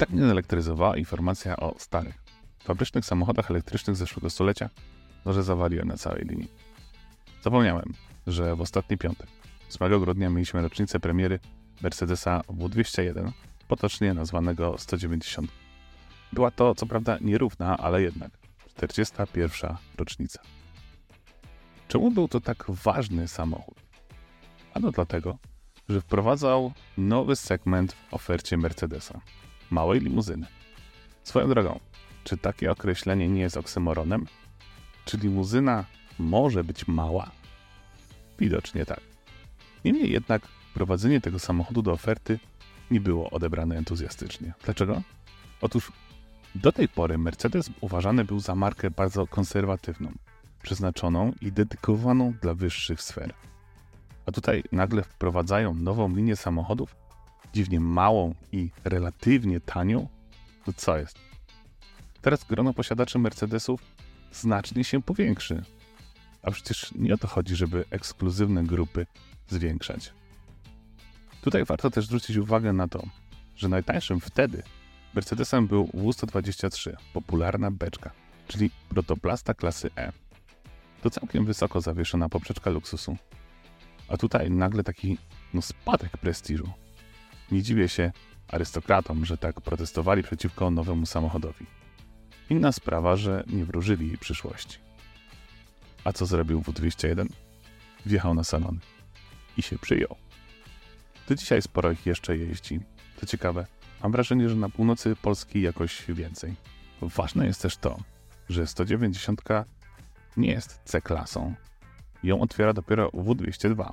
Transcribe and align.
tak 0.00 0.10
mnie 0.10 0.24
elektryzowała 0.24 0.96
informacja 0.96 1.56
o 1.56 1.74
starych, 1.78 2.14
fabrycznych 2.64 3.04
samochodach 3.04 3.50
elektrycznych 3.50 3.96
zeszłego 3.96 4.30
stulecia, 4.30 4.70
no 5.24 5.32
że 5.32 5.42
zawaliłem 5.42 5.88
na 5.88 5.96
całej 5.96 6.24
linii. 6.24 6.48
Zapomniałem, 7.42 7.92
że 8.26 8.56
w 8.56 8.60
ostatni 8.60 8.98
piątek, 8.98 9.26
8 9.80 10.00
grudnia, 10.00 10.30
mieliśmy 10.30 10.62
rocznicę 10.62 11.00
premiery 11.00 11.38
Mercedesa 11.82 12.40
W201, 12.48 13.30
potocznie 13.68 14.14
nazwanego 14.14 14.78
190. 14.78 15.50
Była 16.32 16.50
to, 16.50 16.74
co 16.74 16.86
prawda, 16.86 17.18
nierówna, 17.20 17.76
ale 17.76 18.02
jednak 18.02 18.30
41. 18.68 19.76
rocznica. 19.98 20.40
Czemu 21.88 22.10
był 22.10 22.28
to 22.28 22.40
tak 22.40 22.64
ważny 22.68 23.28
samochód? 23.28 23.74
Ano 24.74 24.90
dlatego, 24.90 25.38
że 25.88 26.00
wprowadzał 26.00 26.72
nowy 26.98 27.36
segment 27.36 27.92
w 27.92 28.14
ofercie 28.14 28.56
Mercedesa 28.56 29.20
małej 29.70 30.00
limuzyny. 30.00 30.46
Swoją 31.22 31.48
drogą, 31.48 31.80
czy 32.24 32.36
takie 32.36 32.70
określenie 32.70 33.28
nie 33.28 33.40
jest 33.40 33.56
oksymoronem? 33.56 34.26
Czy 35.04 35.16
limuzyna 35.16 35.84
może 36.18 36.64
być 36.64 36.88
mała? 36.88 37.30
Widocznie 38.38 38.86
tak. 38.86 39.00
Niemniej 39.84 40.12
jednak 40.12 40.46
wprowadzenie 40.70 41.20
tego 41.20 41.38
samochodu 41.38 41.82
do 41.82 41.92
oferty 41.92 42.38
nie 42.90 43.00
było 43.00 43.30
odebrane 43.30 43.76
entuzjastycznie. 43.76 44.52
Dlaczego? 44.64 45.02
Otóż 45.60 45.92
do 46.54 46.72
tej 46.72 46.88
pory 46.88 47.18
Mercedes 47.18 47.70
uważany 47.80 48.24
był 48.24 48.40
za 48.40 48.54
markę 48.54 48.90
bardzo 48.90 49.26
konserwatywną, 49.26 50.12
przeznaczoną 50.62 51.32
i 51.40 51.52
dedykowaną 51.52 52.32
dla 52.42 52.54
wyższych 52.54 53.02
sfer. 53.02 53.34
A 54.26 54.32
tutaj 54.32 54.62
nagle 54.72 55.02
wprowadzają 55.02 55.74
nową 55.74 56.16
linię 56.16 56.36
samochodów, 56.36 56.96
dziwnie 57.52 57.80
małą 57.80 58.34
i 58.52 58.70
relatywnie 58.84 59.60
tanią. 59.60 60.08
To 60.64 60.72
co 60.72 60.98
jest? 60.98 61.18
Teraz 62.22 62.44
grono 62.44 62.74
posiadaczy 62.74 63.18
Mercedesów 63.18 63.80
znacznie 64.32 64.84
się 64.84 65.02
powiększy. 65.02 65.62
A 66.42 66.50
przecież 66.50 66.92
nie 66.94 67.14
o 67.14 67.18
to 67.18 67.28
chodzi, 67.28 67.56
żeby 67.56 67.84
ekskluzywne 67.90 68.64
grupy 68.64 69.06
zwiększać. 69.48 70.12
Tutaj 71.42 71.64
warto 71.64 71.90
też 71.90 72.06
zwrócić 72.06 72.36
uwagę 72.36 72.72
na 72.72 72.88
to, 72.88 73.02
że 73.56 73.68
najtańszym 73.68 74.20
wtedy 74.20 74.62
Mercedesem 75.14 75.66
był 75.66 75.84
W123, 75.86 76.92
popularna 77.12 77.70
beczka, 77.70 78.10
czyli 78.48 78.70
protoplasta 78.88 79.54
klasy 79.54 79.90
E. 79.96 80.12
To 81.02 81.10
całkiem 81.10 81.44
wysoko 81.44 81.80
zawieszona 81.80 82.28
poprzeczka 82.28 82.70
luksusu. 82.70 83.16
A 84.08 84.16
tutaj 84.16 84.50
nagle 84.50 84.84
taki 84.84 85.18
no, 85.54 85.62
spadek 85.62 86.16
prestiżu. 86.16 86.72
Nie 87.52 87.62
dziwię 87.62 87.88
się 87.88 88.12
arystokratom, 88.48 89.24
że 89.24 89.38
tak 89.38 89.60
protestowali 89.60 90.22
przeciwko 90.22 90.70
nowemu 90.70 91.06
samochodowi. 91.06 91.66
Inna 92.50 92.72
sprawa, 92.72 93.16
że 93.16 93.44
nie 93.46 93.64
wróżyli 93.64 94.18
przyszłości. 94.18 94.78
A 96.04 96.12
co 96.12 96.26
zrobił 96.26 96.60
W201? 96.60 97.26
Wjechał 98.06 98.34
na 98.34 98.44
salony 98.44 98.78
i 99.56 99.62
się 99.62 99.78
przyjął. 99.78 100.16
Do 101.28 101.34
dzisiaj 101.34 101.62
sporo 101.62 101.92
ich 101.92 102.06
jeszcze 102.06 102.36
jeździ. 102.36 102.80
To 103.20 103.26
ciekawe, 103.26 103.66
mam 104.02 104.12
wrażenie, 104.12 104.48
że 104.48 104.56
na 104.56 104.68
północy 104.68 105.16
Polski 105.16 105.62
jakoś 105.62 106.04
więcej. 106.08 106.54
Ważne 107.02 107.46
jest 107.46 107.62
też 107.62 107.76
to, 107.76 107.98
że 108.48 108.66
190 108.66 109.42
nie 110.36 110.50
jest 110.50 110.80
C-klasą. 110.84 111.54
Ją 112.22 112.40
otwiera 112.40 112.72
dopiero 112.72 113.08
W202. 113.08 113.92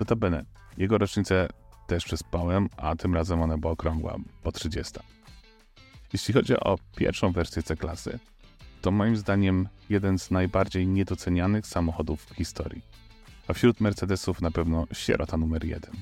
Notabene, 0.00 0.44
jego 0.76 0.98
rocznicę 0.98 1.48
też 1.90 2.04
przespałem, 2.04 2.68
a 2.76 2.96
tym 2.96 3.14
razem 3.14 3.42
ona 3.42 3.58
była 3.58 3.72
okrągła, 3.72 4.16
po 4.42 4.52
30. 4.52 4.94
Jeśli 6.12 6.34
chodzi 6.34 6.56
o 6.56 6.78
pierwszą 6.96 7.32
wersję 7.32 7.62
C-klasy, 7.62 8.18
to 8.80 8.90
moim 8.90 9.16
zdaniem 9.16 9.68
jeden 9.88 10.18
z 10.18 10.30
najbardziej 10.30 10.86
niedocenianych 10.86 11.66
samochodów 11.66 12.24
w 12.24 12.34
historii. 12.34 12.82
A 13.48 13.52
wśród 13.52 13.80
Mercedesów 13.80 14.40
na 14.40 14.50
pewno 14.50 14.86
sierota 14.92 15.36
numer 15.36 15.64
jeden. 15.64 15.92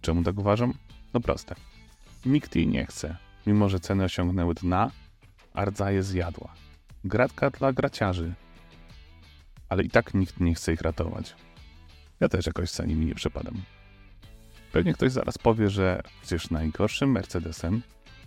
Czemu 0.00 0.22
tak 0.22 0.38
uważam? 0.38 0.74
No 1.14 1.20
proste. 1.20 1.54
Nikt 2.26 2.56
jej 2.56 2.66
nie 2.66 2.86
chce, 2.86 3.16
mimo 3.46 3.68
że 3.68 3.80
ceny 3.80 4.04
osiągnęły 4.04 4.54
dna, 4.54 4.90
a 5.54 5.64
rdzaje 5.64 6.02
zjadła. 6.02 6.54
Gratka 7.04 7.50
dla 7.50 7.72
graciarzy. 7.72 8.34
Ale 9.68 9.82
i 9.82 9.90
tak 9.90 10.14
nikt 10.14 10.40
nie 10.40 10.54
chce 10.54 10.72
ich 10.72 10.80
ratować. 10.80 11.34
Ja 12.20 12.28
też 12.28 12.46
jakoś 12.46 12.70
za 12.70 12.84
nimi 12.84 13.06
nie 13.06 13.14
przepadam. 13.14 13.62
Pewnie 14.76 14.94
ktoś 14.94 15.12
zaraz 15.12 15.38
powie, 15.38 15.70
że 15.70 16.02
przecież 16.20 16.50
najgorszym 16.50 17.10
Mercedesem 17.10 17.82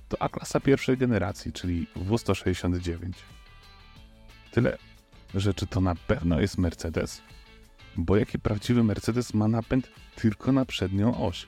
to 0.07 0.21
A-klasa 0.21 0.59
pierwszej 0.59 0.97
generacji, 0.97 1.53
czyli 1.53 1.87
W169. 1.95 3.11
Tyle, 4.51 4.77
że 5.35 5.53
czy 5.53 5.67
to 5.67 5.81
na 5.81 5.95
pewno 5.95 6.41
jest 6.41 6.57
Mercedes? 6.57 7.21
Bo 7.97 8.17
jaki 8.17 8.39
prawdziwy 8.39 8.83
Mercedes 8.83 9.33
ma 9.33 9.47
napęd 9.47 9.89
tylko 10.15 10.51
na 10.51 10.65
przednią 10.65 11.27
oś? 11.27 11.47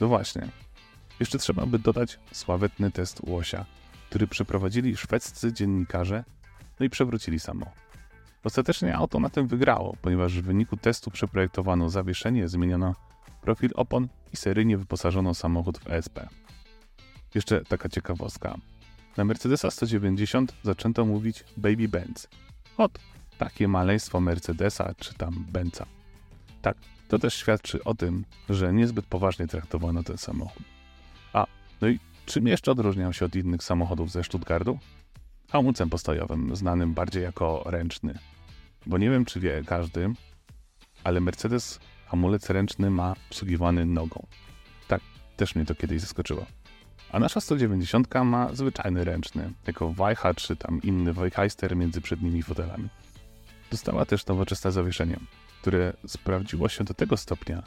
No 0.00 0.08
właśnie. 0.08 0.48
Jeszcze 1.20 1.38
trzeba 1.38 1.66
by 1.66 1.78
dodać 1.78 2.18
sławetny 2.32 2.90
test 2.90 3.20
łosia, 3.26 3.66
który 4.10 4.26
przeprowadzili 4.26 4.96
szwedzcy 4.96 5.52
dziennikarze, 5.52 6.24
no 6.80 6.86
i 6.86 6.90
przewrócili 6.90 7.40
samochód. 7.40 7.78
Ostatecznie 8.44 8.96
auto 8.96 9.20
na 9.20 9.30
tym 9.30 9.48
wygrało, 9.48 9.96
ponieważ 10.02 10.40
w 10.40 10.44
wyniku 10.44 10.76
testu 10.76 11.10
przeprojektowano 11.10 11.90
zawieszenie, 11.90 12.48
zmieniono 12.48 12.94
profil 13.40 13.70
opon 13.74 14.08
i 14.32 14.36
seryjnie 14.36 14.78
wyposażono 14.78 15.34
samochód 15.34 15.78
w 15.78 15.90
ESP. 15.90 16.20
Jeszcze 17.34 17.64
taka 17.64 17.88
ciekawostka. 17.88 18.56
Na 19.16 19.24
Mercedesa 19.24 19.70
190 19.70 20.54
zaczęto 20.62 21.04
mówić 21.04 21.44
Baby 21.56 21.88
Benz. 21.88 22.28
Ot, 22.76 22.98
takie 23.38 23.68
maleństwo 23.68 24.20
Mercedesa 24.20 24.94
czy 24.94 25.14
tam 25.14 25.44
Benza. 25.52 25.86
Tak, 26.62 26.76
to 27.08 27.18
też 27.18 27.34
świadczy 27.34 27.84
o 27.84 27.94
tym, 27.94 28.24
że 28.48 28.72
niezbyt 28.72 29.06
poważnie 29.06 29.46
traktowano 29.46 30.02
ten 30.02 30.18
samochód. 30.18 30.62
A, 31.32 31.46
no 31.80 31.88
i 31.88 31.98
czym 32.26 32.46
jeszcze 32.46 32.70
odróżniał 32.72 33.12
się 33.12 33.24
od 33.24 33.34
innych 33.34 33.62
samochodów 33.62 34.10
ze 34.10 34.24
Stuttgartu? 34.24 34.78
Hamulcem 35.52 35.90
postojowym, 35.90 36.56
znanym 36.56 36.94
bardziej 36.94 37.22
jako 37.22 37.62
ręczny. 37.66 38.18
Bo 38.86 38.98
nie 38.98 39.10
wiem, 39.10 39.24
czy 39.24 39.40
wie 39.40 39.62
każdy, 39.66 40.12
ale 41.04 41.20
Mercedes 41.20 41.80
hamulec 42.10 42.50
ręczny 42.50 42.90
ma 42.90 43.14
obsługiwany 43.30 43.86
nogą. 43.86 44.26
Tak, 44.88 45.00
też 45.36 45.54
mnie 45.54 45.64
to 45.64 45.74
kiedyś 45.74 46.00
zaskoczyło. 46.00 46.46
A 47.12 47.18
nasza 47.18 47.40
190 47.40 48.08
ma 48.24 48.54
zwyczajny 48.54 49.04
ręczny, 49.04 49.52
jako 49.66 49.92
Weicha 49.92 50.34
czy 50.34 50.56
tam 50.56 50.82
inny 50.82 51.12
Weichheister 51.12 51.76
między 51.76 52.00
przednimi 52.00 52.42
fotelami. 52.42 52.88
Dostała 53.70 54.04
też 54.04 54.26
nowoczesne 54.26 54.72
zawieszenie, 54.72 55.20
które 55.62 55.92
sprawdziło 56.06 56.68
się 56.68 56.84
do 56.84 56.94
tego 56.94 57.16
stopnia, 57.16 57.62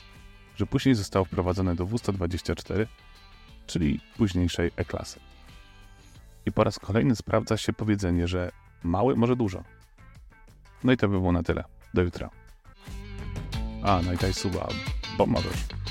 że 0.55 0.65
później 0.65 0.95
zostało 0.95 1.25
wprowadzone 1.25 1.75
do 1.75 1.85
W124, 1.85 2.85
czyli 3.67 3.99
późniejszej 4.17 4.71
E-klasy. 4.75 5.19
I 6.45 6.51
po 6.51 6.63
raz 6.63 6.79
kolejny 6.79 7.15
sprawdza 7.15 7.57
się 7.57 7.73
powiedzenie, 7.73 8.27
że 8.27 8.51
mały 8.83 9.15
może 9.15 9.35
dużo. 9.35 9.63
No 10.83 10.91
i 10.91 10.97
to 10.97 11.07
by 11.07 11.19
było 11.19 11.31
na 11.31 11.43
tyle. 11.43 11.63
Do 11.93 12.01
jutra. 12.01 12.42
A, 13.83 14.01
no 14.01 14.13
i 14.13 14.17
daj 14.17 14.33
suba, 14.33 14.67
bo 15.17 15.25
możesz. 15.25 15.82